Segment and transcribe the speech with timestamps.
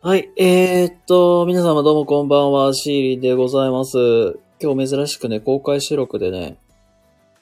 [0.00, 3.98] はい、えー、っと、皆様どうもこんばんは、シーリンでございます。
[4.58, 6.56] 今日珍しくね、公開収録でね、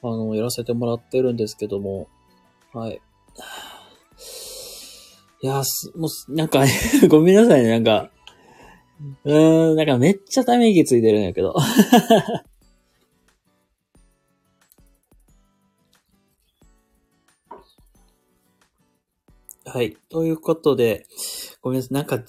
[0.01, 2.09] あの、やらせてもらってるんですけども、
[2.73, 2.99] はい。
[5.41, 6.65] いや、すもう、なんか、
[7.07, 8.09] ごめんなさいね、なんか、
[9.23, 11.55] うーん、なんかめっちゃため息ついてるんやけど。
[19.65, 19.95] はい。
[20.09, 21.05] ということで、
[21.61, 21.93] ごめんなさい。
[21.93, 22.19] なんか、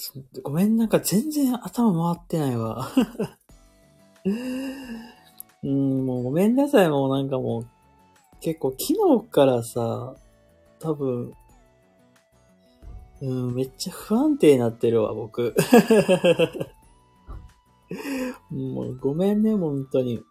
[0.42, 2.90] ごめん、なんか全然頭回ってないわ。
[5.64, 6.88] うん、もうごめんなさい。
[6.88, 7.66] もうなんかもう、
[8.40, 10.14] 結構昨日からさ、
[10.78, 11.32] 多分、
[13.20, 15.56] うん、めっちゃ不安定になってるわ、僕。
[18.50, 20.22] もうごめんね、本当に。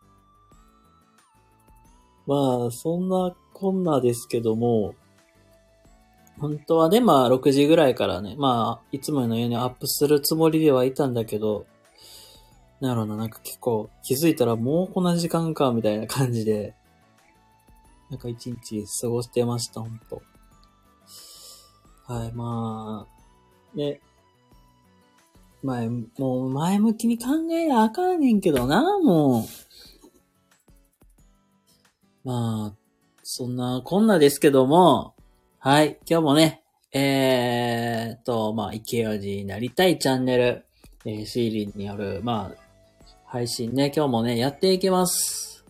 [2.25, 4.95] まあ、そんなこんなですけども、
[6.39, 11.65] 本当はね、まあ、6時ぐらいからね、まあ、いつものようにアップするつもりではいたんだけど、
[12.81, 16.75] なんだろうな、んか結構気づいたらもうこんな時間か、みたいな感じで、
[18.09, 20.21] なんか一日過ごしてました、本当
[22.13, 24.01] はい、まあ、ね、
[25.63, 29.43] 前、もう前向きに考えなあかんねんけどな、もう。
[32.25, 32.75] まあ、
[33.23, 35.15] そんなこんなですけども、
[35.65, 36.61] はい、今日もね、
[36.91, 40.65] えーっと、まあ、池よじになりたいチャンネル、
[41.05, 45.63] えー、シーリンによる、まあ、配信ね、今日もね、やっていきます。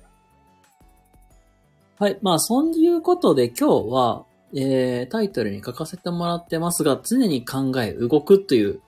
[2.00, 4.26] はい、まあ、そういうことで今日は、
[4.56, 8.82] えー、タイトルに書かせてもらってますが、常に考え、動くという、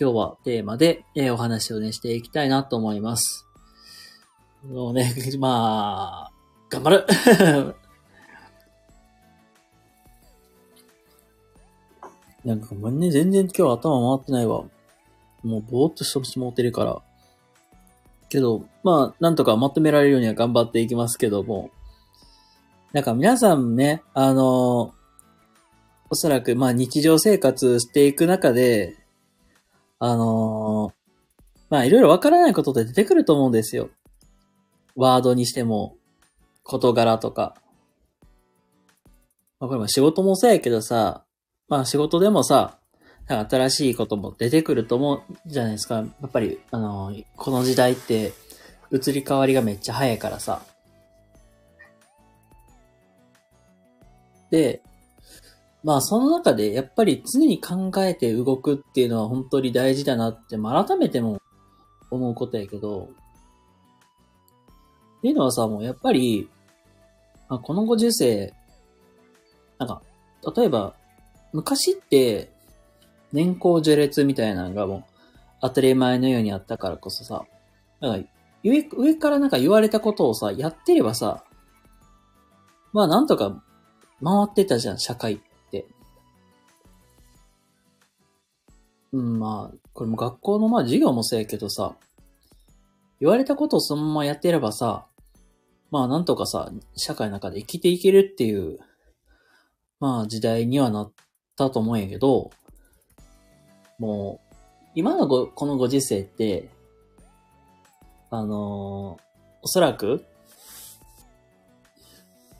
[0.00, 3.46] 今日はテーマで、えーお話をね、していきたいなと思います。
[4.66, 6.32] もうね、 まあ、
[6.70, 7.06] 頑張る
[12.48, 14.64] なんかごめんね、全然今日頭回ってないわ。
[15.42, 17.02] もうぼーっとしてしまってるから。
[18.30, 21.70] けど、まあ、なんとかまとめられるようには頑張っていきますけども。
[22.94, 24.94] なんか皆さんね、あの
[26.08, 28.96] おそらく、まあ日常生活していく中で、
[29.98, 30.94] あの
[31.68, 33.90] まあいろいろわからないことって出てくると思うんですよ。
[34.96, 35.98] ワードにしても、
[36.64, 37.56] 事柄とか。
[39.60, 41.26] まあこれも仕事もそうやけどさ、
[41.68, 42.78] まあ仕事でもさ、
[43.26, 45.96] 新しいことも出てくると思うじゃないですか。
[45.96, 48.32] やっぱり、あのこの時代って
[48.90, 50.62] 移り変わりがめっちゃ早いからさ。
[54.50, 54.82] で、
[55.84, 61.40] まあその中でやっぱり常に考えて動くっていうのは本当に大事だなって、まあ改めても
[62.10, 63.10] 思うことやけど、
[65.18, 66.48] っていうのはさ、もうやっぱり、
[67.48, 68.54] まあ、このご時世、
[69.78, 70.00] なんか、
[70.56, 70.94] 例えば、
[71.52, 72.50] 昔って、
[73.32, 75.04] 年功序列みたいなのがもう
[75.60, 77.44] 当たり前のようにあったからこそさ、
[78.00, 78.28] なんか
[78.64, 81.44] 上上からなんか言われたことをさ、やってればさ、
[82.92, 83.62] まあなんとか
[84.22, 85.38] 回ってたじゃん、社会っ
[85.70, 85.86] て。
[89.12, 91.96] うん、まあ、これも学校のまあ授業もそうやけどさ、
[93.20, 95.06] 言われたことをそのままやってればさ、
[95.90, 98.78] まあなんとかさ、社会の中で生きていけるっていう、
[100.00, 101.12] まあ時代にはなっ
[101.58, 102.50] たと思うんやけど、
[103.98, 104.54] もう、
[104.94, 106.68] 今のご、このご時世って、
[108.30, 109.28] あのー
[109.62, 110.24] おそらく、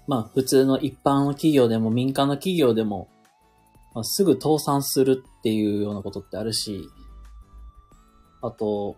[0.06, 3.08] まあ普通の一般の企業でも民間の企業でも、
[3.94, 6.88] まあ、すぐ倒産するっていうようなことってあるし、
[8.42, 8.96] あと、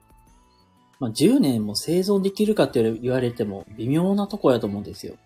[0.99, 5.17] まあ10年も生存できるかって言われても微妙なとこやと思うんですよ。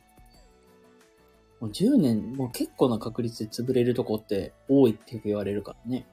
[1.64, 6.04] もう10年、もう結構な確率で潰れるとこって多いってよく言われるからね。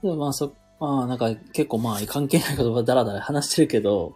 [0.00, 4.14] でもまあそ、まあなんか結構まあ関係ないことばだらだら話してるけど、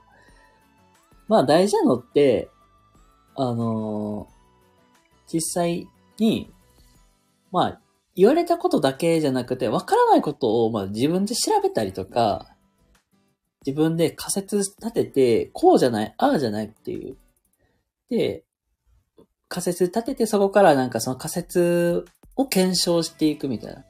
[1.26, 2.48] まあ大事なのって、
[3.34, 4.38] あのー
[5.30, 5.88] 実際
[6.18, 6.50] に、
[7.50, 7.80] まあ
[8.14, 12.46] 言われたことだけじゃなくて、わからないことをまあ自分で調べたりとか、
[13.66, 17.16] 自分で仮説立てて、こうじゃない、ああじゃないっていう。
[18.08, 18.44] で、
[19.48, 22.04] 仮説立ててそこからなんかその仮説
[22.36, 23.84] を検証していくみたいな。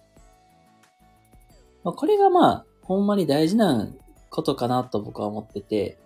[1.84, 3.88] まあ、これがまあ、ほんまに大事な
[4.30, 5.98] ことかなと僕は思ってて、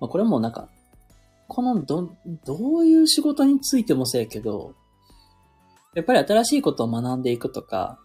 [0.00, 0.68] まあ、これもなんか、
[1.48, 2.10] このど、
[2.44, 4.74] どういう仕事についてもそうやけど、
[5.94, 7.98] やっぱり新しいことを学んでいくとか、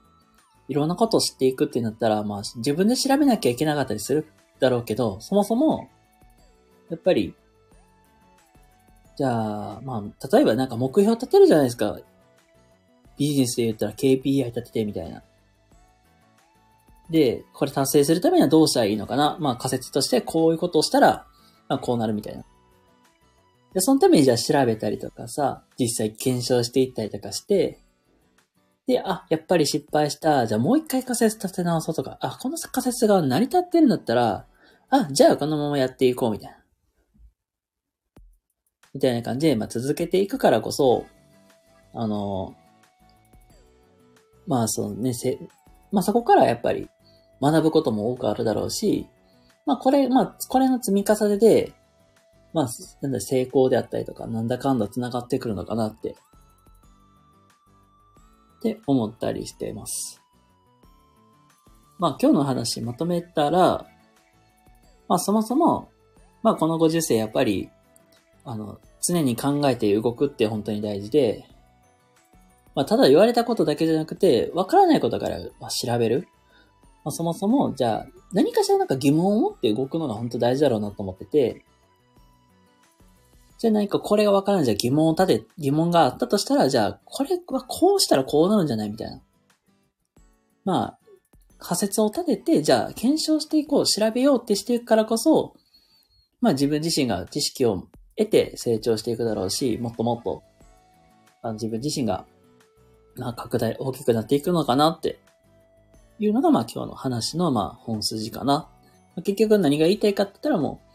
[0.67, 4.25] いろんなことを知っていくってなったら、まあ自分で調べなきゃいけなかったりする
[4.59, 5.89] だろうけど、そもそも、
[6.89, 7.35] やっぱり、
[9.15, 11.99] じゃあ、まあ、例えばなんか目標立てるじゃないですか。
[13.17, 15.21] ビジネスで言ったら KPI 立ててみたいな。
[17.09, 19.37] で、これ達成するためにはどうしたらいいのかな？
[19.39, 21.27] まあ仮説としてこういうことをしたら、
[21.67, 22.43] まあこうなるみたいな。
[23.73, 27.79] で、そのためにじゃあ調べたりとかさ、実際検証していったりとかして、
[28.87, 30.47] で、あ、やっぱり失敗した。
[30.47, 34.45] じゃあもう一回仮説立て直そうとか、あ、この仮説が成り立ってるんだったら、
[34.89, 36.57] あ、じゃあこのままやっていこうみたいな。
[38.93, 41.05] みたいな感じで、まあ続けていくからこそ、
[41.93, 42.55] あの、
[44.47, 45.39] まあそのね、せ、
[45.91, 46.89] まあそこからやっぱり
[47.41, 49.07] 学ぶことも多くあるだろうし、
[49.65, 51.73] まあこれ、まあこれの積み重ねで、
[52.53, 52.67] まあ、
[53.01, 56.15] なんだ、成功であったりとか、なんだかんだ繋がってくるのかなって、
[58.59, 60.21] って思ったりしています。
[61.97, 63.87] まあ今日の話まとめたら、
[65.07, 65.89] まあそもそも、
[66.43, 67.69] まあこのご時世やっぱり、
[68.45, 71.45] あの、常に考えて動くって本当に大事で、
[72.75, 76.27] まあただ言われたことだけじゃなくて、わからないことからまあ調べる。
[77.03, 81.63] まあそもそも、じゃあ、何かしらなんか疑問を持って動くのが本当大事だろうなと思ってて、
[83.59, 84.65] じゃあ何かこれがわからない。
[84.65, 89.21] じゃあ疑問を立て、疑問があったとしたら、じゃあこれはこうしたらこうなるんじゃないみたいな。
[90.65, 90.99] まあ、
[91.59, 95.53] 仮説を立てて、じゃあ検証していこう、調べようってしていくからこそ、
[96.41, 97.87] まあ自分自身が知識を
[98.17, 100.43] 得て成長していくだろうし、もっともっと、
[101.41, 102.25] あ自分自身が、
[103.17, 105.19] まあ拡大、大きくなっていくのかなって
[106.19, 108.69] いうのが、まあ今日の話の、まあ本筋かな。
[109.17, 110.93] 結局何が言いたいかって言ったらもう、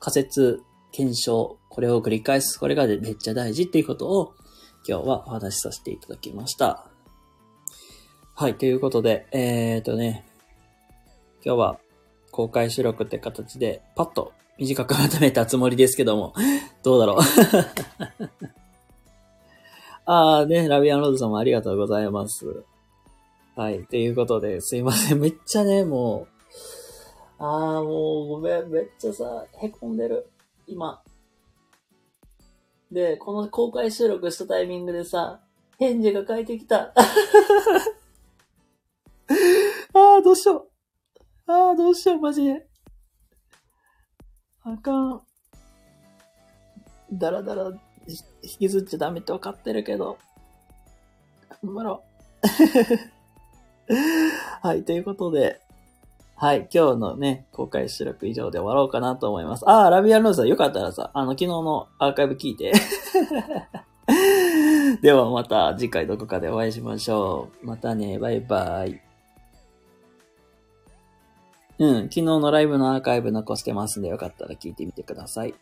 [0.00, 0.62] 仮説
[0.92, 4.34] 検証、これを繰り返す、これがめっちゃ大事っていうことを
[4.86, 6.86] 今日はお話しさせていただきました。
[8.34, 10.26] はい、ということで、えーとね、
[11.44, 11.78] 今日は
[12.32, 16.34] 公開収録って形でパッと短くまとめたつもりですけども、
[16.82, 17.18] どうだろう
[20.04, 22.64] あーね、ラビアンロードさんもありがとうございます。
[23.54, 25.20] はい、ということで、すいません。
[25.20, 26.32] めっちゃね、もう、
[27.38, 30.28] あーもうごめん、めっちゃさ、へこんでる。
[30.66, 31.02] 今。
[32.90, 35.40] で、この公開収録したタイミングでさ、
[35.78, 36.92] 返事が返ってきた。
[39.94, 40.71] ああ、どうしよう。
[41.46, 42.66] ああ、どうしよう、マジで。
[44.64, 45.22] あかん。
[47.12, 47.72] だらだら
[48.06, 48.16] 引
[48.58, 50.18] きずっちゃダメって分かってるけど。
[51.62, 52.04] 頑張ろ
[53.88, 53.94] う。
[54.66, 55.60] はい、ということで、
[56.36, 56.68] はい。
[56.74, 59.68] 今日のね、公開収録以上で終わろうかなと思います。
[59.68, 62.72] ああ、ラビアンローズさんよかったらさ、あの、昨日のアーカイブ聞いて。
[65.00, 67.66] ではまた次回どこかでお会いしましょう。
[67.66, 69.11] またね、バイバイ。
[71.78, 75.54] うん、昨日のライブのアーカイブ残してますんでよかったら聞いてみてください。